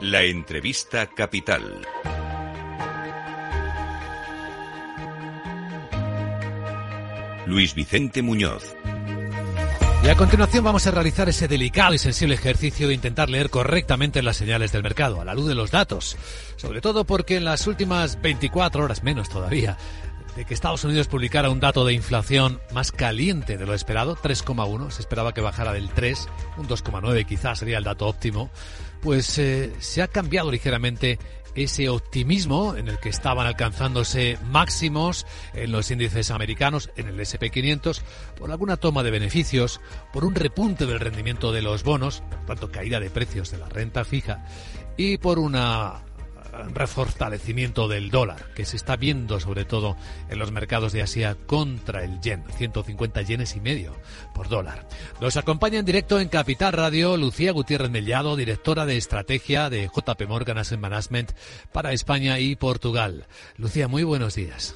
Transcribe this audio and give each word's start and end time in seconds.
La 0.00 0.22
entrevista 0.22 1.06
capital. 1.08 1.82
Luis 7.44 7.74
Vicente 7.74 8.22
Muñoz. 8.22 8.74
Y 10.02 10.08
a 10.08 10.14
continuación 10.16 10.64
vamos 10.64 10.86
a 10.86 10.90
realizar 10.90 11.28
ese 11.28 11.48
delicado 11.48 11.92
y 11.92 11.98
sensible 11.98 12.34
ejercicio 12.34 12.88
de 12.88 12.94
intentar 12.94 13.28
leer 13.28 13.50
correctamente 13.50 14.22
las 14.22 14.38
señales 14.38 14.72
del 14.72 14.82
mercado, 14.82 15.20
a 15.20 15.26
la 15.26 15.34
luz 15.34 15.46
de 15.48 15.54
los 15.54 15.70
datos. 15.70 16.16
Sobre 16.56 16.80
todo 16.80 17.04
porque 17.04 17.36
en 17.36 17.44
las 17.44 17.66
últimas 17.66 18.22
24 18.22 18.82
horas, 18.82 19.02
menos 19.02 19.28
todavía, 19.28 19.76
de 20.34 20.46
que 20.46 20.54
Estados 20.54 20.84
Unidos 20.84 21.08
publicara 21.08 21.50
un 21.50 21.60
dato 21.60 21.84
de 21.84 21.92
inflación 21.92 22.58
más 22.72 22.90
caliente 22.92 23.58
de 23.58 23.66
lo 23.66 23.74
esperado, 23.74 24.16
3,1, 24.16 24.90
se 24.90 25.02
esperaba 25.02 25.34
que 25.34 25.42
bajara 25.42 25.74
del 25.74 25.90
3, 25.90 26.28
un 26.56 26.66
2,9 26.66 27.26
quizás 27.26 27.58
sería 27.58 27.76
el 27.76 27.84
dato 27.84 28.06
óptimo, 28.06 28.50
pues 29.02 29.38
eh, 29.38 29.72
se 29.78 30.02
ha 30.02 30.08
cambiado 30.08 30.50
ligeramente 30.50 31.18
ese 31.54 31.88
optimismo 31.88 32.76
en 32.76 32.88
el 32.88 32.98
que 32.98 33.08
estaban 33.08 33.46
alcanzándose 33.46 34.38
máximos 34.50 35.26
en 35.52 35.72
los 35.72 35.90
índices 35.90 36.30
americanos, 36.30 36.90
en 36.96 37.08
el 37.08 37.18
SP500, 37.18 38.02
por 38.38 38.50
alguna 38.50 38.76
toma 38.76 39.02
de 39.02 39.10
beneficios, 39.10 39.80
por 40.12 40.24
un 40.24 40.34
repunte 40.34 40.86
del 40.86 41.00
rendimiento 41.00 41.52
de 41.52 41.62
los 41.62 41.82
bonos, 41.82 42.22
por 42.30 42.46
tanto 42.46 42.70
caída 42.70 43.00
de 43.00 43.10
precios 43.10 43.50
de 43.50 43.58
la 43.58 43.68
renta 43.68 44.04
fija, 44.04 44.44
y 44.96 45.18
por 45.18 45.38
una 45.38 46.02
refortalecimiento 46.68 47.88
del 47.88 48.10
dólar, 48.10 48.46
que 48.54 48.64
se 48.64 48.76
está 48.76 48.96
viendo 48.96 49.40
sobre 49.40 49.64
todo 49.64 49.96
en 50.28 50.38
los 50.38 50.52
mercados 50.52 50.92
de 50.92 51.02
Asia 51.02 51.36
contra 51.46 52.04
el 52.04 52.20
yen, 52.20 52.44
150 52.56 53.22
yenes 53.22 53.56
y 53.56 53.60
medio 53.60 53.94
por 54.34 54.48
dólar. 54.48 54.88
Nos 55.20 55.36
acompaña 55.36 55.78
en 55.78 55.84
directo 55.84 56.20
en 56.20 56.28
Capital 56.28 56.72
Radio 56.72 57.16
Lucía 57.16 57.52
Gutiérrez 57.52 57.90
Mellado, 57.90 58.36
directora 58.36 58.86
de 58.86 58.96
estrategia 58.96 59.70
de 59.70 59.88
JP 59.88 60.28
Morgan 60.28 60.58
Asset 60.58 60.80
Management 60.80 61.32
para 61.72 61.92
España 61.92 62.38
y 62.38 62.56
Portugal. 62.56 63.26
Lucía, 63.56 63.88
muy 63.88 64.02
buenos 64.02 64.34
días. 64.34 64.74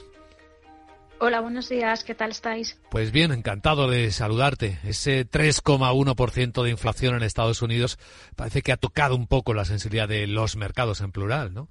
Hola, 1.20 1.40
buenos 1.40 1.68
días, 1.68 2.02
¿qué 2.02 2.14
tal 2.14 2.32
estáis? 2.32 2.78
Pues 2.90 3.12
bien, 3.12 3.30
encantado 3.30 3.88
de 3.88 4.10
saludarte. 4.10 4.78
Ese 4.84 5.28
3,1% 5.28 6.62
de 6.62 6.70
inflación 6.70 7.14
en 7.14 7.22
Estados 7.22 7.62
Unidos 7.62 7.98
parece 8.34 8.62
que 8.62 8.72
ha 8.72 8.76
tocado 8.76 9.14
un 9.14 9.26
poco 9.26 9.54
la 9.54 9.64
sensibilidad 9.64 10.08
de 10.08 10.26
los 10.26 10.56
mercados 10.56 11.00
en 11.00 11.12
plural, 11.12 11.54
¿no? 11.54 11.68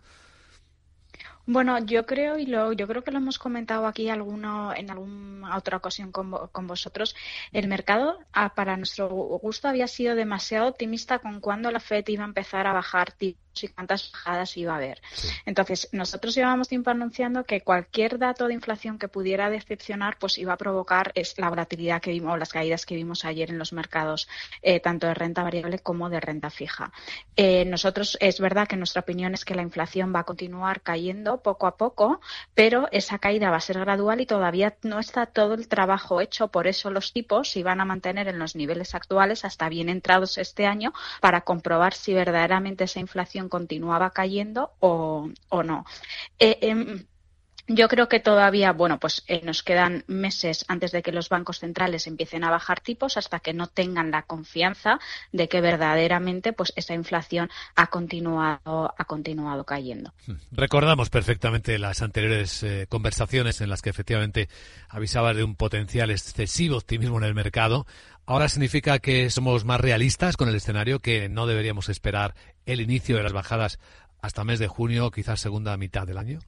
Bueno, 1.46 1.78
yo 1.80 2.06
creo 2.06 2.38
y 2.38 2.46
lo, 2.46 2.72
yo 2.72 2.88
creo 2.88 3.04
que 3.04 3.12
lo 3.12 3.18
hemos 3.18 3.38
comentado 3.38 3.86
aquí 3.86 4.08
alguno 4.08 4.74
en 4.74 4.90
alguna 4.90 5.58
otra 5.58 5.76
ocasión 5.76 6.14
con, 6.14 6.32
con 6.54 6.68
vosotros. 6.68 7.14
El 7.52 7.68
mercado, 7.68 8.18
ah, 8.32 8.54
para 8.56 8.78
nuestro 8.78 9.10
gusto, 9.10 9.68
había 9.68 9.88
sido 9.88 10.16
demasiado 10.16 10.70
optimista 10.70 11.20
con 11.20 11.42
cuándo 11.42 11.70
la 11.70 11.82
Fed 11.82 12.06
iba 12.08 12.24
a 12.24 12.28
empezar 12.28 12.66
a 12.66 12.72
bajar 12.72 13.12
y 13.62 13.68
cuántas 13.68 14.12
bajadas 14.12 14.58
iba 14.58 14.74
a 14.74 14.78
haber. 14.78 15.02
Entonces, 15.46 15.90
nosotros 15.92 16.34
llevamos 16.34 16.68
tiempo 16.68 16.90
anunciando 16.90 17.44
que 17.44 17.62
cualquier 17.62 18.18
dato 18.18 18.48
de 18.48 18.54
inflación 18.54 18.98
que 18.98 19.08
pudiera 19.08 19.50
decepcionar, 19.50 20.18
pues 20.18 20.38
iba 20.38 20.54
a 20.54 20.58
provocar 20.58 21.12
es 21.16 21.38
la 21.38 21.50
volatilidad 21.50 22.02
que 22.02 22.12
vimos, 22.12 22.40
las 22.40 22.50
caídas 22.50 22.86
que 22.86 22.96
vimos 22.96 23.26
ayer 23.26 23.50
en 23.50 23.60
los 23.60 23.74
mercados, 23.74 24.28
eh, 24.62 24.80
tanto 24.80 25.08
de 25.08 25.14
renta 25.14 25.44
variable 25.44 25.80
como 25.80 26.10
de 26.10 26.20
renta 26.20 26.50
fija. 26.50 26.92
Eh, 27.36 27.66
nosotros, 27.66 28.18
es 28.22 28.40
verdad 28.40 28.68
que 28.68 28.78
nuestra 28.78 29.02
opinión 29.02 29.34
es 29.34 29.46
que 29.46 29.56
la 29.56 29.62
inflación 29.62 30.14
va 30.16 30.20
a 30.20 30.24
continuar 30.24 30.82
cayendo 30.82 31.42
poco 31.42 31.68
a 31.68 31.78
poco, 31.78 32.22
pero 32.54 32.88
esa 32.92 33.20
caída 33.20 33.50
va 33.50 33.58
a 33.58 33.62
ser 33.62 33.80
gradual 33.80 34.22
y 34.22 34.26
todavía 34.26 34.76
no 34.84 35.00
está 35.00 35.26
todo 35.26 35.54
el 35.54 35.68
trabajo 35.68 36.22
hecho. 36.22 36.48
Por 36.48 36.68
eso 36.68 36.90
los 36.90 37.14
tipos 37.14 37.50
se 37.50 37.64
van 37.64 37.82
a 37.82 37.86
mantener 37.86 38.28
en 38.28 38.40
los 38.40 38.56
niveles 38.56 38.96
actuales 38.96 39.46
hasta 39.46 39.70
bien 39.70 39.90
entrados 39.90 40.38
este 40.38 40.66
año 40.66 40.94
para 41.22 41.42
comprobar 41.42 41.94
si 41.94 42.14
verdaderamente 42.14 42.86
esa 42.86 43.00
inflación 43.00 43.43
continuaba 43.50 44.12
cayendo 44.12 44.72
o, 44.80 45.30
o 45.50 45.64
no. 45.64 45.86
Eh, 46.40 46.60
em, 46.62 47.08
yo 47.68 47.88
creo 47.88 48.10
que 48.10 48.20
todavía, 48.20 48.74
bueno, 48.74 49.00
pues 49.00 49.24
eh, 49.28 49.42
nos 49.44 49.64
quedan 49.64 50.04
meses 50.08 50.66
antes 50.68 50.92
de 50.92 51.02
que 51.02 51.12
los 51.12 51.30
bancos 51.30 51.60
centrales 51.60 52.08
empiecen 52.08 52.44
a 52.44 52.52
bajar 52.52 52.82
tipos 52.82 53.16
hasta 53.16 53.40
que 53.40 53.54
no 53.54 53.68
tengan 53.68 54.12
la 54.12 54.24
confianza 54.24 55.00
de 55.32 55.48
que 55.48 55.62
verdaderamente 55.62 56.52
pues 56.52 56.74
esa 56.76 56.94
inflación 56.94 57.50
ha 57.76 57.88
continuado 57.88 58.94
ha 58.98 59.06
continuado 59.06 59.64
cayendo. 59.64 60.14
Hmm. 60.28 60.36
Recordamos 60.52 61.10
perfectamente 61.10 61.80
las 61.80 62.02
anteriores 62.02 62.64
eh, 62.64 62.86
conversaciones 62.90 63.62
en 63.62 63.70
las 63.70 63.82
que 63.82 63.90
efectivamente 63.90 64.50
avisaba 64.90 65.34
de 65.34 65.44
un 65.44 65.56
potencial 65.56 66.12
excesivo 66.12 66.78
optimismo 66.78 67.18
en 67.18 67.24
el 67.24 67.34
mercado. 67.34 67.86
Ahora 68.26 68.50
significa 68.50 69.00
que 69.00 69.30
somos 69.30 69.66
más 69.66 69.80
realistas 69.82 70.38
con 70.38 70.50
el 70.50 70.56
escenario, 70.56 71.00
que 71.00 71.30
no 71.30 71.46
deberíamos 71.46 71.90
esperar 71.90 72.36
el 72.66 72.82
inicio 72.82 73.18
de 73.18 73.24
las 73.24 73.34
bajadas 73.34 73.80
hasta 74.22 74.44
mes 74.44 74.60
de 74.60 74.68
junio, 74.68 75.12
quizás 75.12 75.40
segunda 75.40 75.76
mitad 75.78 76.08
del 76.08 76.18
año. 76.18 76.40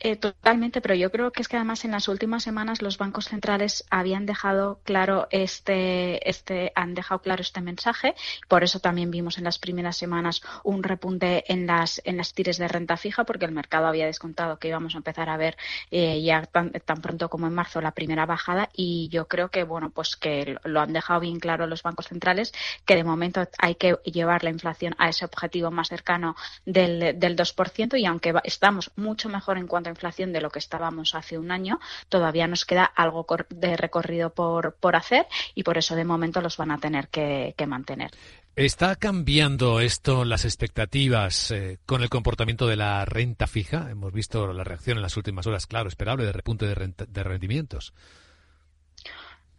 Eh, 0.00 0.16
totalmente, 0.16 0.82
pero 0.82 0.94
yo 0.94 1.10
creo 1.10 1.32
que 1.32 1.40
es 1.40 1.48
que 1.48 1.56
además 1.56 1.86
en 1.86 1.92
las 1.92 2.08
últimas 2.08 2.42
semanas 2.42 2.82
los 2.82 2.98
bancos 2.98 3.24
centrales 3.24 3.86
habían 3.88 4.26
dejado 4.26 4.80
claro 4.84 5.28
este, 5.30 6.28
este, 6.28 6.72
han 6.74 6.92
dejado 6.92 7.22
claro 7.22 7.40
este 7.40 7.62
mensaje. 7.62 8.14
Por 8.46 8.64
eso 8.64 8.80
también 8.80 9.10
vimos 9.10 9.38
en 9.38 9.44
las 9.44 9.58
primeras 9.58 9.96
semanas 9.96 10.42
un 10.62 10.82
repunte 10.82 11.50
en 11.50 11.66
las, 11.66 12.02
en 12.04 12.18
las 12.18 12.34
tires 12.34 12.58
de 12.58 12.68
renta 12.68 12.98
fija, 12.98 13.24
porque 13.24 13.46
el 13.46 13.52
mercado 13.52 13.86
había 13.86 14.04
descontado 14.04 14.58
que 14.58 14.68
íbamos 14.68 14.94
a 14.94 14.98
empezar 14.98 15.30
a 15.30 15.38
ver 15.38 15.56
eh, 15.90 16.22
ya 16.22 16.42
tan, 16.42 16.72
tan, 16.72 17.00
pronto 17.00 17.30
como 17.30 17.46
en 17.46 17.54
marzo 17.54 17.80
la 17.80 17.92
primera 17.92 18.26
bajada. 18.26 18.68
Y 18.74 19.08
yo 19.08 19.26
creo 19.26 19.48
que 19.48 19.64
bueno, 19.64 19.88
pues 19.88 20.16
que 20.16 20.58
lo 20.64 20.80
han 20.82 20.92
dejado 20.92 21.20
bien 21.20 21.40
claro 21.40 21.66
los 21.66 21.82
bancos 21.82 22.08
centrales, 22.08 22.52
que 22.84 22.96
de 22.96 23.04
momento 23.04 23.48
hay 23.58 23.76
que 23.76 23.96
llevar 24.04 24.44
la 24.44 24.50
inflación 24.50 24.94
a 24.98 25.08
ese 25.08 25.24
objetivo 25.24 25.70
más 25.70 25.88
cercano 25.88 26.36
del, 26.66 27.18
del 27.18 27.36
2%, 27.36 27.98
y 27.98 28.04
aunque 28.04 28.34
estamos 28.44 28.90
mucho 28.96 29.30
mejor 29.30 29.56
en 29.56 29.63
cuanto 29.66 29.88
a 29.88 29.92
inflación 29.92 30.32
de 30.32 30.40
lo 30.40 30.50
que 30.50 30.58
estábamos 30.58 31.14
hace 31.14 31.38
un 31.38 31.50
año, 31.50 31.80
todavía 32.08 32.46
nos 32.46 32.64
queda 32.64 32.84
algo 32.84 33.26
de 33.48 33.76
recorrido 33.76 34.30
por, 34.30 34.74
por 34.74 34.96
hacer 34.96 35.26
y 35.54 35.62
por 35.62 35.78
eso 35.78 35.94
de 35.96 36.04
momento 36.04 36.40
los 36.40 36.56
van 36.56 36.70
a 36.70 36.78
tener 36.78 37.08
que, 37.08 37.54
que 37.56 37.66
mantener. 37.66 38.10
¿Está 38.56 38.94
cambiando 38.94 39.80
esto 39.80 40.24
las 40.24 40.44
expectativas 40.44 41.50
eh, 41.50 41.78
con 41.86 42.02
el 42.02 42.08
comportamiento 42.08 42.68
de 42.68 42.76
la 42.76 43.04
renta 43.04 43.48
fija? 43.48 43.90
Hemos 43.90 44.12
visto 44.12 44.52
la 44.52 44.62
reacción 44.62 44.98
en 44.98 45.02
las 45.02 45.16
últimas 45.16 45.48
horas, 45.48 45.66
claro, 45.66 45.88
esperable 45.88 46.24
de 46.24 46.32
repunte 46.32 46.64
de, 46.64 46.74
renta, 46.76 47.04
de 47.04 47.24
rendimientos. 47.24 47.94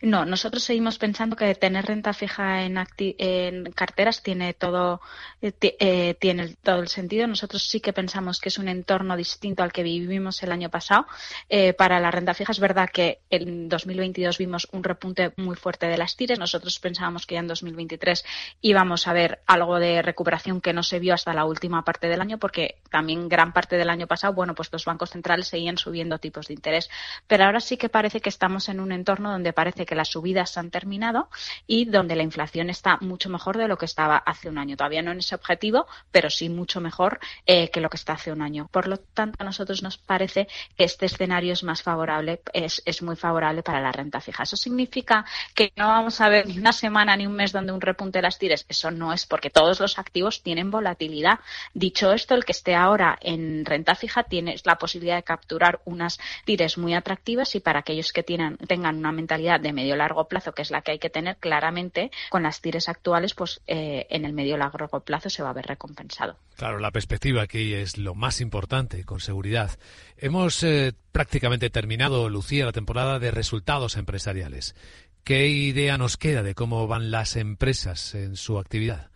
No, 0.01 0.25
nosotros 0.25 0.63
seguimos 0.63 0.97
pensando 0.97 1.37
que 1.37 1.55
tener 1.55 1.85
renta 1.85 2.11
fija 2.11 2.63
en, 2.63 2.77
en 2.97 3.71
carteras 3.71 4.21
tiene 4.21 4.53
todo 4.53 4.99
eh, 5.41 5.53
eh, 5.61 6.15
tiene 6.19 6.55
todo 6.61 6.81
el 6.81 6.89
sentido. 6.89 7.27
Nosotros 7.27 7.67
sí 7.67 7.79
que 7.79 7.93
pensamos 7.93 8.39
que 8.39 8.49
es 8.49 8.57
un 8.57 8.67
entorno 8.67 9.15
distinto 9.15 9.63
al 9.63 9.71
que 9.71 9.83
vivimos 9.83 10.43
el 10.43 10.51
año 10.51 10.69
pasado. 10.69 11.07
Eh, 11.47 11.73
para 11.73 11.99
la 12.01 12.11
renta 12.11 12.33
fija 12.33 12.51
es 12.51 12.59
verdad 12.59 12.89
que 12.91 13.21
en 13.29 13.69
2022 13.69 14.37
vimos 14.37 14.67
un 14.73 14.83
repunte 14.83 15.33
muy 15.37 15.55
fuerte 15.55 15.87
de 15.87 15.97
las 15.97 16.17
tires. 16.17 16.39
Nosotros 16.39 16.77
pensábamos 16.79 17.25
que 17.25 17.35
ya 17.35 17.39
en 17.39 17.47
2023 17.47 18.25
íbamos 18.61 19.07
a 19.07 19.13
ver 19.13 19.43
algo 19.45 19.79
de 19.79 20.01
recuperación 20.01 20.59
que 20.59 20.73
no 20.73 20.83
se 20.83 20.99
vio 20.99 21.13
hasta 21.13 21.33
la 21.33 21.45
última 21.45 21.85
parte 21.85 22.07
del 22.09 22.19
año, 22.19 22.37
porque 22.37 22.81
también 22.89 23.29
gran 23.29 23.53
parte 23.53 23.77
del 23.77 23.89
año 23.89 24.07
pasado, 24.07 24.33
bueno, 24.33 24.55
pues 24.55 24.69
los 24.73 24.83
bancos 24.83 25.11
centrales 25.11 25.47
seguían 25.47 25.77
subiendo 25.77 26.19
tipos 26.19 26.47
de 26.47 26.53
interés. 26.53 26.89
Pero 27.27 27.45
ahora 27.45 27.61
sí 27.61 27.77
que 27.77 27.87
parece 27.87 28.19
que 28.19 28.29
estamos 28.29 28.67
en 28.67 28.81
un 28.81 28.91
entorno 28.91 29.31
donde 29.31 29.53
parece 29.53 29.84
que 29.85 29.95
las 29.95 30.09
subidas 30.09 30.57
han 30.57 30.71
terminado 30.71 31.29
y 31.67 31.85
donde 31.85 32.15
la 32.15 32.23
inflación 32.23 32.69
está 32.69 32.97
mucho 33.01 33.29
mejor 33.29 33.57
de 33.57 33.67
lo 33.67 33.77
que 33.77 33.85
estaba 33.85 34.17
hace 34.17 34.49
un 34.49 34.57
año. 34.57 34.77
Todavía 34.77 35.01
no 35.01 35.11
en 35.11 35.19
ese 35.19 35.35
objetivo, 35.35 35.87
pero 36.11 36.29
sí 36.29 36.49
mucho 36.49 36.81
mejor 36.81 37.19
eh, 37.45 37.69
que 37.69 37.81
lo 37.81 37.89
que 37.89 37.97
está 37.97 38.13
hace 38.13 38.31
un 38.31 38.41
año. 38.41 38.67
Por 38.71 38.87
lo 38.87 38.97
tanto, 38.97 39.37
a 39.39 39.43
nosotros 39.43 39.83
nos 39.83 39.97
parece 39.97 40.47
que 40.77 40.83
este 40.83 41.05
escenario 41.05 41.53
es 41.53 41.63
más 41.63 41.81
favorable, 41.81 42.41
es, 42.53 42.81
es 42.85 43.01
muy 43.01 43.15
favorable 43.15 43.63
para 43.63 43.81
la 43.81 43.91
renta 43.91 44.21
fija. 44.21 44.43
Eso 44.43 44.57
significa 44.57 45.25
que 45.53 45.71
no 45.75 45.87
vamos 45.87 46.21
a 46.21 46.29
ver 46.29 46.47
ni 46.47 46.57
una 46.57 46.73
semana 46.73 47.15
ni 47.15 47.27
un 47.27 47.33
mes 47.33 47.51
donde 47.51 47.71
un 47.71 47.81
repunte 47.81 48.21
las 48.21 48.37
tires. 48.37 48.65
Eso 48.67 48.91
no 48.91 49.13
es 49.13 49.25
porque 49.25 49.49
todos 49.49 49.79
los 49.79 49.99
activos 49.99 50.41
tienen 50.41 50.71
volatilidad. 50.71 51.39
Dicho 51.73 52.11
esto, 52.13 52.35
el 52.35 52.45
que 52.45 52.51
esté 52.51 52.75
ahora 52.75 53.17
en 53.21 53.65
renta 53.65 53.95
fija 53.95 54.23
tiene 54.23 54.55
la 54.63 54.77
posibilidad 54.77 55.15
de 55.15 55.23
capturar 55.23 55.81
unas 55.85 56.19
tires 56.45 56.77
muy 56.77 56.93
atractivas 56.93 57.55
y 57.55 57.59
para 57.59 57.79
aquellos 57.79 58.11
que 58.11 58.23
tengan 58.23 58.97
una 58.97 59.11
mentalidad 59.11 59.59
de 59.59 59.73
medio 59.75 59.95
largo 59.95 60.27
plazo, 60.27 60.53
que 60.53 60.63
es 60.63 60.71
la 60.71 60.81
que 60.81 60.91
hay 60.91 60.99
que 60.99 61.11
tener 61.11 61.37
claramente, 61.37 62.09
con 62.31 62.41
las 62.41 62.61
tires 62.61 62.89
actuales, 62.89 63.35
pues 63.35 63.61
eh, 63.67 64.07
en 64.09 64.25
el 64.25 64.33
medio 64.33 64.57
largo 64.57 65.01
plazo 65.01 65.29
se 65.29 65.43
va 65.43 65.51
a 65.51 65.53
ver 65.53 65.67
recompensado. 65.67 66.37
Claro, 66.55 66.79
la 66.79 66.91
perspectiva 66.91 67.43
aquí 67.43 67.73
es 67.73 67.97
lo 67.97 68.15
más 68.15 68.41
importante, 68.41 69.03
con 69.03 69.19
seguridad. 69.19 69.77
Hemos 70.17 70.63
eh, 70.63 70.93
prácticamente 71.11 71.69
terminado, 71.69 72.29
Lucía, 72.29 72.65
la 72.65 72.71
temporada 72.71 73.19
de 73.19 73.31
resultados 73.31 73.97
empresariales. 73.97 74.75
¿Qué 75.23 75.47
idea 75.47 75.97
nos 75.97 76.17
queda 76.17 76.43
de 76.43 76.55
cómo 76.55 76.87
van 76.87 77.11
las 77.11 77.35
empresas 77.35 78.15
en 78.15 78.35
su 78.35 78.57
actividad? 78.59 79.09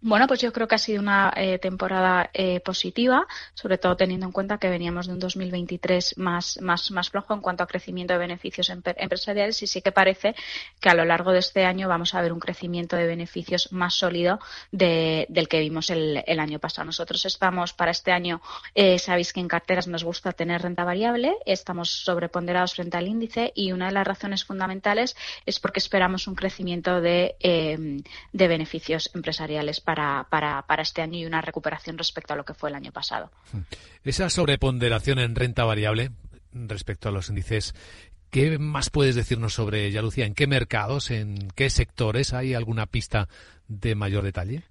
Bueno, 0.00 0.28
pues 0.28 0.40
yo 0.40 0.52
creo 0.52 0.68
que 0.68 0.76
ha 0.76 0.78
sido 0.78 1.02
una 1.02 1.32
eh, 1.34 1.58
temporada 1.58 2.30
eh, 2.32 2.60
positiva, 2.60 3.26
sobre 3.52 3.78
todo 3.78 3.96
teniendo 3.96 4.26
en 4.26 4.32
cuenta 4.32 4.58
que 4.58 4.68
veníamos 4.68 5.08
de 5.08 5.14
un 5.14 5.18
2023 5.18 6.18
más, 6.18 6.60
más, 6.62 6.92
más 6.92 7.10
flojo 7.10 7.34
en 7.34 7.40
cuanto 7.40 7.64
a 7.64 7.66
crecimiento 7.66 8.12
de 8.12 8.20
beneficios 8.20 8.70
empresariales 8.70 9.60
y 9.60 9.66
sí 9.66 9.82
que 9.82 9.90
parece 9.90 10.36
que 10.78 10.88
a 10.88 10.94
lo 10.94 11.04
largo 11.04 11.32
de 11.32 11.40
este 11.40 11.64
año 11.64 11.88
vamos 11.88 12.14
a 12.14 12.22
ver 12.22 12.32
un 12.32 12.38
crecimiento 12.38 12.94
de 12.94 13.08
beneficios 13.08 13.72
más 13.72 13.94
sólido 13.94 14.38
del 14.70 15.48
que 15.48 15.58
vimos 15.58 15.90
el, 15.90 16.22
año 16.38 16.60
pasado. 16.60 16.86
Nosotros 16.86 17.24
estamos 17.26 17.72
para 17.72 17.90
este 17.90 18.12
año, 18.12 18.40
eh, 18.76 19.00
sabéis 19.00 19.32
que 19.32 19.40
en 19.40 19.48
carteras 19.48 19.88
nos 19.88 20.04
gusta 20.04 20.30
tener 20.30 20.62
renta 20.62 20.84
variable, 20.84 21.34
estamos 21.44 21.90
sobreponderados 21.90 22.74
frente 22.74 22.96
al 22.96 23.08
índice 23.08 23.50
y 23.52 23.72
una 23.72 23.86
de 23.86 23.94
las 23.94 24.06
razones 24.06 24.44
fundamentales 24.44 25.16
es 25.44 25.58
porque 25.58 25.80
esperamos 25.80 26.28
un 26.28 26.36
crecimiento 26.36 27.00
de, 27.00 27.34
de 28.32 28.48
beneficios 28.48 29.10
empresariales 29.12 29.80
para, 29.88 30.26
para, 30.28 30.60
para 30.66 30.82
este 30.82 31.00
año 31.00 31.18
y 31.18 31.24
una 31.24 31.40
recuperación 31.40 31.96
respecto 31.96 32.34
a 32.34 32.36
lo 32.36 32.44
que 32.44 32.52
fue 32.52 32.68
el 32.68 32.74
año 32.74 32.92
pasado. 32.92 33.30
Esa 34.04 34.28
sobreponderación 34.28 35.18
en 35.18 35.34
renta 35.34 35.64
variable 35.64 36.10
respecto 36.52 37.08
a 37.08 37.10
los 37.10 37.30
índices, 37.30 37.74
¿qué 38.28 38.58
más 38.58 38.90
puedes 38.90 39.14
decirnos 39.14 39.54
sobre 39.54 39.86
ella, 39.86 40.02
Lucía? 40.02 40.26
¿En 40.26 40.34
qué 40.34 40.46
mercados, 40.46 41.10
en 41.10 41.48
qué 41.54 41.70
sectores 41.70 42.34
hay 42.34 42.52
alguna 42.52 42.84
pista 42.84 43.30
de 43.66 43.94
mayor 43.94 44.24
detalle? 44.24 44.64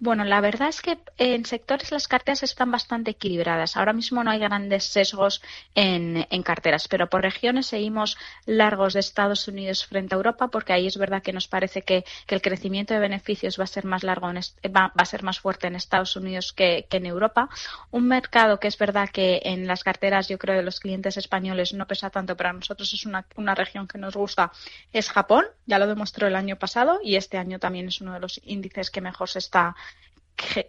Bueno, 0.00 0.22
la 0.22 0.40
verdad 0.40 0.68
es 0.68 0.80
que 0.80 1.00
en 1.16 1.44
sectores 1.44 1.90
las 1.90 2.06
carteras 2.06 2.44
están 2.44 2.70
bastante 2.70 3.10
equilibradas. 3.10 3.76
Ahora 3.76 3.92
mismo 3.92 4.22
no 4.22 4.30
hay 4.30 4.38
grandes 4.38 4.84
sesgos 4.84 5.42
en, 5.74 6.24
carteras, 6.44 6.86
pero 6.86 7.08
por 7.08 7.22
regiones 7.22 7.66
seguimos 7.66 8.16
largos 8.46 8.94
de 8.94 9.00
Estados 9.00 9.48
Unidos 9.48 9.84
frente 9.84 10.14
a 10.14 10.18
Europa, 10.18 10.48
porque 10.48 10.72
ahí 10.72 10.86
es 10.86 10.96
verdad 10.96 11.20
que 11.20 11.32
nos 11.32 11.48
parece 11.48 11.82
que, 11.82 12.04
el 12.28 12.40
crecimiento 12.40 12.94
de 12.94 13.00
beneficios 13.00 13.58
va 13.58 13.64
a 13.64 13.66
ser 13.66 13.84
más 13.86 14.04
largo, 14.04 14.28
va, 14.28 14.92
a 14.96 15.04
ser 15.04 15.24
más 15.24 15.40
fuerte 15.40 15.66
en 15.66 15.74
Estados 15.74 16.14
Unidos 16.14 16.52
que, 16.52 16.86
en 16.88 17.06
Europa. 17.06 17.48
Un 17.90 18.06
mercado 18.06 18.60
que 18.60 18.68
es 18.68 18.78
verdad 18.78 19.08
que 19.08 19.40
en 19.44 19.66
las 19.66 19.82
carteras, 19.82 20.28
yo 20.28 20.38
creo, 20.38 20.54
de 20.54 20.62
los 20.62 20.78
clientes 20.78 21.16
españoles 21.16 21.74
no 21.74 21.88
pesa 21.88 22.08
tanto, 22.10 22.36
pero 22.36 22.52
nosotros 22.52 22.92
es 22.94 23.04
una, 23.04 23.26
una 23.34 23.56
región 23.56 23.88
que 23.88 23.98
nos 23.98 24.14
gusta, 24.14 24.52
es 24.92 25.10
Japón. 25.10 25.44
Ya 25.66 25.80
lo 25.80 25.88
demostró 25.88 26.28
el 26.28 26.36
año 26.36 26.56
pasado 26.56 27.00
y 27.02 27.16
este 27.16 27.36
año 27.36 27.58
también 27.58 27.88
es 27.88 28.00
uno 28.00 28.12
de 28.12 28.20
los 28.20 28.40
índices 28.44 28.90
que 28.90 29.00
mejor 29.00 29.28
se 29.28 29.40
está 29.40 29.74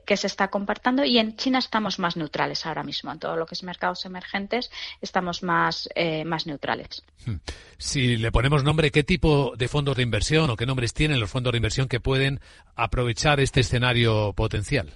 que, 0.06 0.18
se 0.18 0.28
está 0.28 0.50
compartiendo 0.50 1.06
y 1.06 1.20
en 1.20 1.36
China 1.36 1.60
estamos 1.60 2.00
más 2.00 2.18
neutrales 2.18 2.66
ahora 2.66 2.84
mismo. 2.84 3.12
En 3.12 3.20
todo 3.20 3.36
lo 3.36 3.46
que 3.46 3.56
es 3.56 3.64
mercados 3.64 4.06
emergentes 4.06 4.72
estamos 5.02 5.44
más, 5.44 5.88
eh, 5.96 6.26
más 6.26 6.48
neutrales. 6.48 7.04
Hmm. 7.26 7.36
Si 7.78 8.18
le 8.18 8.32
ponemos 8.32 8.64
nombre, 8.64 8.92
¿qué 8.92 9.04
tipo 9.04 9.54
de 9.56 9.68
fondos 9.68 9.96
de 9.96 10.04
inversión 10.04 10.50
o 10.50 10.56
qué 10.56 10.66
nombres 10.66 10.94
tienen 10.94 11.20
los 11.20 11.30
fondos 11.30 11.54
de 11.54 11.58
inversión 11.58 11.88
que 11.88 12.00
pueden 12.00 12.40
aprovechar 12.76 13.40
este 13.40 13.62
escenario 13.62 14.34
potencial? 14.34 14.92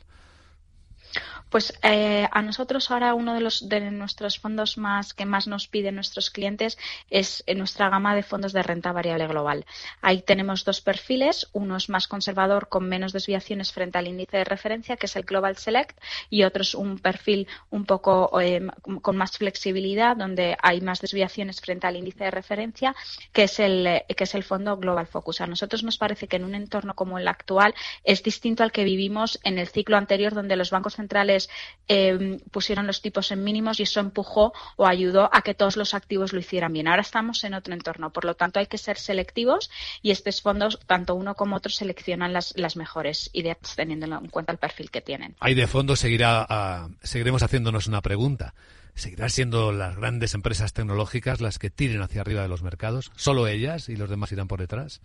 Pues 1.53 1.71
eh, 1.83 2.27
a 2.31 2.41
nosotros 2.41 2.89
ahora 2.89 3.13
uno 3.13 3.35
de 3.35 3.39
los 3.39 3.69
de 3.69 3.91
nuestros 3.91 4.39
fondos 4.39 4.79
más 4.79 5.13
que 5.13 5.27
más 5.27 5.45
nos 5.45 5.67
piden 5.67 5.93
nuestros 5.93 6.31
clientes 6.31 6.79
es 7.11 7.43
en 7.45 7.59
nuestra 7.59 7.91
gama 7.91 8.15
de 8.15 8.23
fondos 8.23 8.53
de 8.53 8.63
renta 8.63 8.91
variable 8.91 9.27
global. 9.27 9.63
Ahí 10.01 10.23
tenemos 10.23 10.65
dos 10.65 10.81
perfiles, 10.81 11.47
uno 11.53 11.75
es 11.75 11.89
más 11.89 12.07
conservador 12.07 12.69
con 12.69 12.89
menos 12.89 13.13
desviaciones 13.13 13.71
frente 13.71 13.99
al 13.99 14.07
índice 14.07 14.37
de 14.37 14.45
referencia, 14.45 14.97
que 14.97 15.05
es 15.05 15.15
el 15.15 15.25
Global 15.25 15.55
Select, 15.55 15.95
y 16.31 16.41
otro 16.41 16.63
es 16.63 16.73
un 16.73 16.97
perfil 16.97 17.47
un 17.69 17.85
poco 17.85 18.41
eh, 18.41 18.59
con 19.03 19.15
más 19.15 19.37
flexibilidad, 19.37 20.17
donde 20.17 20.57
hay 20.59 20.81
más 20.81 21.01
desviaciones 21.01 21.61
frente 21.61 21.85
al 21.85 21.97
índice 21.97 22.23
de 22.23 22.31
referencia, 22.31 22.95
que 23.31 23.43
es 23.43 23.59
el 23.59 24.01
que 24.17 24.23
es 24.23 24.33
el 24.33 24.43
fondo 24.43 24.75
Global 24.77 25.05
Focus. 25.05 25.41
A 25.41 25.45
nosotros 25.45 25.83
nos 25.83 25.99
parece 25.99 26.27
que 26.27 26.37
en 26.37 26.45
un 26.45 26.55
entorno 26.55 26.95
como 26.95 27.19
el 27.19 27.27
actual 27.27 27.75
es 28.03 28.23
distinto 28.23 28.63
al 28.63 28.71
que 28.71 28.83
vivimos 28.83 29.39
en 29.43 29.59
el 29.59 29.67
ciclo 29.67 29.97
anterior, 29.97 30.33
donde 30.33 30.55
los 30.55 30.71
bancos 30.71 30.95
centrales 30.95 31.42
eh, 31.87 32.39
pusieron 32.51 32.87
los 32.87 33.01
tipos 33.01 33.31
en 33.31 33.43
mínimos 33.43 33.79
y 33.79 33.83
eso 33.83 33.99
empujó 33.99 34.53
o 34.77 34.87
ayudó 34.87 35.29
a 35.33 35.41
que 35.41 35.53
todos 35.53 35.77
los 35.77 35.93
activos 35.93 36.33
lo 36.33 36.39
hicieran 36.39 36.73
bien. 36.73 36.87
Ahora 36.87 37.01
estamos 37.01 37.43
en 37.43 37.53
otro 37.53 37.73
entorno, 37.73 38.11
por 38.11 38.25
lo 38.25 38.35
tanto 38.35 38.59
hay 38.59 38.67
que 38.67 38.77
ser 38.77 38.97
selectivos 38.97 39.69
y 40.01 40.11
estos 40.11 40.41
fondos, 40.41 40.79
tanto 40.87 41.15
uno 41.15 41.35
como 41.35 41.55
otro, 41.55 41.71
seleccionan 41.71 42.33
las, 42.33 42.53
las 42.57 42.75
mejores 42.75 43.29
ideas 43.33 43.57
teniendo 43.75 44.05
en 44.05 44.27
cuenta 44.29 44.51
el 44.51 44.57
perfil 44.57 44.91
que 44.91 45.01
tienen. 45.01 45.35
Hay 45.39 45.53
de 45.53 45.67
fondo 45.67 45.95
seguirá, 45.95 46.45
ah, 46.49 46.89
seguiremos 47.01 47.43
haciéndonos 47.43 47.87
una 47.87 48.01
pregunta. 48.01 48.53
¿Seguirán 48.95 49.31
siendo 49.31 49.71
las 49.71 49.95
grandes 49.95 50.35
empresas 50.35 50.73
tecnológicas 50.73 51.41
las 51.41 51.57
que 51.57 51.71
tiren 51.71 52.03
hacia 52.03 52.21
arriba 52.21 52.43
de 52.43 52.47
los 52.47 52.61
mercados? 52.61 53.11
¿Solo 53.15 53.47
ellas 53.47 53.89
y 53.89 53.95
los 53.95 54.09
demás 54.09 54.31
irán 54.31 54.47
por 54.47 54.59
detrás? 54.59 55.01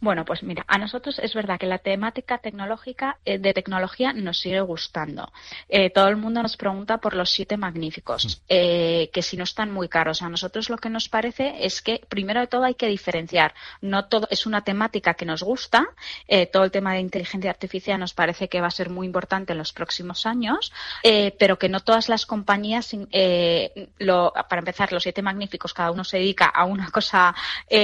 Bueno, 0.00 0.24
pues 0.24 0.42
mira, 0.42 0.64
a 0.68 0.76
nosotros 0.76 1.18
es 1.18 1.32
verdad 1.32 1.58
que 1.58 1.66
la 1.66 1.78
temática 1.78 2.38
tecnológica 2.38 3.18
eh, 3.24 3.38
de 3.38 3.54
tecnología 3.54 4.12
nos 4.12 4.38
sigue 4.38 4.60
gustando. 4.60 5.32
Eh, 5.68 5.88
todo 5.90 6.08
el 6.08 6.16
mundo 6.16 6.42
nos 6.42 6.56
pregunta 6.58 6.98
por 6.98 7.14
los 7.14 7.30
siete 7.30 7.56
magníficos, 7.56 8.26
mm. 8.26 8.42
eh, 8.48 9.10
que 9.12 9.22
si 9.22 9.36
no 9.36 9.44
están 9.44 9.72
muy 9.72 9.88
caros. 9.88 10.20
A 10.20 10.28
nosotros 10.28 10.68
lo 10.68 10.76
que 10.76 10.90
nos 10.90 11.08
parece 11.08 11.64
es 11.64 11.80
que 11.80 12.02
primero 12.08 12.40
de 12.40 12.48
todo 12.48 12.64
hay 12.64 12.74
que 12.74 12.88
diferenciar. 12.88 13.54
No 13.80 14.06
todo 14.06 14.26
es 14.30 14.44
una 14.46 14.62
temática 14.62 15.14
que 15.14 15.24
nos 15.24 15.42
gusta. 15.42 15.86
todo 16.52 16.64
el 16.64 16.70
tema 16.70 16.92
de 16.92 17.00
inteligencia 17.00 17.50
artificial 17.50 17.98
nos 17.98 18.12
parece 18.12 18.48
que 18.48 18.60
va 18.60 18.66
a 18.66 18.70
ser 18.70 18.90
muy 18.90 19.06
importante 19.06 19.52
en 19.52 19.58
los 19.58 19.72
próximos 19.72 20.26
años, 20.26 20.72
pero 21.38 21.58
que 21.58 21.68
no 21.68 21.80
todas 21.80 22.08
las 22.08 22.26
compañías, 22.26 22.94
lo, 23.98 24.32
para 24.48 24.58
empezar, 24.60 24.92
los 24.92 25.02
siete 25.02 25.22
magníficos, 25.22 25.72
cada 25.72 25.90
uno 25.90 26.04
se 26.04 26.18
dedica 26.18 26.46
a 26.46 26.64
una 26.64 26.90
cosa 26.90 27.34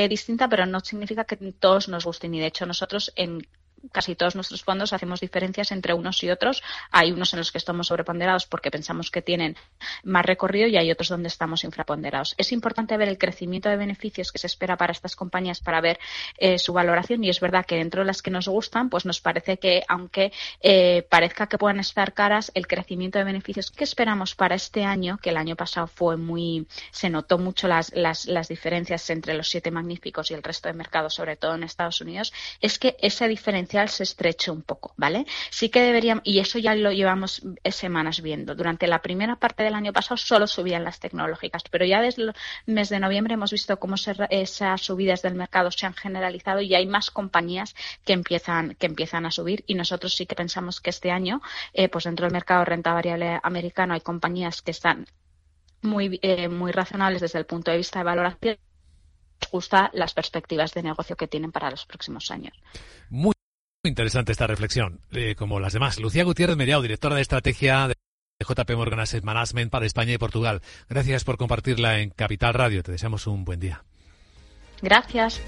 distinta, 0.09 0.49
pero 0.49 0.67
no 0.67 0.81
significa 0.81 1.25
que 1.25 1.37
todos 1.37 1.89
nos 1.89 2.00
gusten. 2.05 2.35
Y 2.35 2.41
de 2.41 2.47
hecho 2.47 2.67
nosotros 2.67 3.13
en 3.17 3.47
casi 3.93 4.15
todos 4.15 4.35
nuestros 4.35 4.63
fondos 4.63 4.93
hacemos 4.93 5.21
diferencias 5.21 5.73
entre 5.73 5.95
unos 5.95 6.23
y 6.23 6.31
otros. 6.31 6.63
Hay 6.91 7.13
unos 7.13 7.33
en 7.33 7.39
los 7.39 7.53
que 7.53 7.59
estamos 7.59 7.89
sobreponderados 7.89 8.47
porque 8.47 8.71
pensamos 8.71 9.11
que 9.11 9.23
tienen 9.23 9.57
más 10.05 10.25
recorrido 10.25 10.69
y 10.69 10.77
hay 10.77 10.91
otros 10.91 11.09
donde 11.09 11.29
estamos 11.29 11.65
infraponderados. 11.65 12.35
Es 12.39 12.53
importante 12.53 12.97
ver 12.97 13.09
el 13.09 13.19
crecimiento 13.19 13.69
de 13.69 13.77
beneficios 13.77 14.33
que 14.33 14.39
se 14.39 14.47
espera 14.47 14.77
para 14.77 14.93
estas 14.93 15.17
compañías 15.17 15.61
para 15.61 15.81
ver 15.81 15.99
eh, 16.39 16.59
su 16.59 16.73
valoración 16.73 17.25
y 17.25 17.31
es 17.31 17.41
verdad 17.41 17.67
que 17.67 17.77
dentro 17.77 18.03
de 18.03 18.07
las 18.07 18.23
que 18.23 18.31
nos 18.31 18.49
gustan, 18.49 18.91
pues 18.91 19.07
nos 19.07 19.21
parece 19.21 19.59
que 19.59 19.83
aunque 19.89 20.33
eh, 20.61 21.07
parezca 21.09 21.47
que 21.47 21.59
puedan 21.59 21.81
estar 21.81 22.13
caras, 22.13 22.53
el 22.55 22.67
crecimiento 22.67 23.19
de 23.19 23.25
beneficios 23.25 23.71
que 23.71 23.85
esperamos 23.85 24.35
para 24.35 24.55
este 24.55 24.85
año, 24.85 25.19
que 25.23 25.31
el 25.31 25.37
año 25.37 25.57
pasado 25.57 25.87
fue 25.87 26.17
muy, 26.17 26.67
se 26.91 27.11
notó 27.11 27.39
mucho 27.39 27.69
las, 27.69 27.93
las, 27.95 28.27
las 28.27 28.49
diferencias 28.49 29.09
entre 29.11 29.35
los 29.35 29.49
siete 29.49 29.71
magníficos 29.71 30.31
y 30.31 30.35
el 30.35 30.43
resto 30.43 30.69
de 30.69 30.75
mercados, 30.75 31.15
sobre 31.15 31.37
todo 31.37 31.55
en 31.55 31.63
Estados 31.63 32.01
Unidos, 32.01 32.33
es 32.61 32.79
que 32.79 32.97
esa 33.01 33.27
diferencia 33.29 33.70
se 33.89 34.03
estreche 34.03 34.51
un 34.51 34.63
poco, 34.63 34.93
¿vale? 34.97 35.27
Sí 35.51 35.69
que 35.69 35.81
deberíamos, 35.83 36.23
y 36.25 36.39
eso 36.41 36.59
ya 36.59 36.75
lo 36.75 36.93
llevamos 36.93 37.43
semanas 37.71 38.21
viendo. 38.23 38.55
Durante 38.55 38.87
la 38.87 39.01
primera 39.03 39.37
parte 39.37 39.63
del 39.63 39.75
año 39.75 39.93
pasado 39.93 40.17
solo 40.17 40.47
subían 40.47 40.85
las 40.85 41.01
tecnológicas, 41.01 41.63
pero 41.71 41.85
ya 41.85 42.01
desde 42.01 42.23
el 42.23 42.35
mes 42.67 42.89
de 42.89 43.01
noviembre 43.01 43.35
hemos 43.35 43.53
visto 43.53 43.79
cómo 43.79 43.95
esas 44.31 44.81
subidas 44.81 45.23
del 45.23 45.35
mercado 45.35 45.71
se 45.71 45.87
han 45.87 45.95
generalizado 45.95 46.61
y 46.61 46.75
hay 46.75 46.87
más 46.87 47.11
compañías 47.11 47.75
que 48.05 48.13
empiezan, 48.13 48.75
que 48.75 48.87
empiezan 48.87 49.27
a 49.27 49.31
subir 49.31 49.65
y 49.67 49.75
nosotros 49.75 50.15
sí 50.15 50.27
que 50.27 50.35
pensamos 50.35 50.81
que 50.81 50.91
este 50.91 51.11
año, 51.11 51.41
eh, 51.73 51.89
pues 51.89 52.05
dentro 52.05 52.27
del 52.27 52.33
mercado 52.33 52.65
renta 52.65 52.93
variable 52.93 53.41
americano 53.43 53.95
hay 53.95 54.01
compañías 54.01 54.63
que 54.63 54.71
están 54.71 55.07
muy, 55.83 56.19
eh, 56.23 56.49
muy 56.49 56.73
razonables 56.73 57.21
desde 57.21 57.39
el 57.39 57.47
punto 57.47 57.71
de 57.71 57.79
vista 57.79 58.01
de 58.01 58.05
valoración 58.05 58.59
gusta 59.51 59.91
las 59.95 60.15
perspectivas 60.15 60.73
de 60.75 60.83
negocio 60.83 61.17
que 61.17 61.29
tienen 61.29 61.53
para 61.53 61.71
los 61.71 61.87
próximos 61.87 62.31
años. 62.31 62.55
Interesante 63.89 64.33
esta 64.33 64.47
reflexión, 64.47 65.01
eh, 65.13 65.35
como 65.35 65.61
las 65.61 65.73
demás. 65.73 65.99
Lucía 65.99 66.25
Gutiérrez 66.25 66.57
Mediao, 66.57 66.83
directora 66.83 67.17
de 67.17 67.23
estrategia 67.23 67.89
de 67.89 67.95
JP 68.41 68.71
Morgan 68.77 69.01
Asset 69.01 69.25
Management 69.25 69.71
para 69.71 69.87
España 69.87 70.13
y 70.13 70.19
Portugal. 70.19 70.61
Gracias 70.89 71.25
por 71.25 71.37
compartirla 71.37 72.01
en 72.01 72.11
Capital 72.11 72.55
Radio. 72.55 72.83
Te 72.83 72.93
deseamos 72.93 73.27
un 73.27 73.45
buen 73.45 73.61
día. 73.61 73.85
Gracias. 74.83 75.41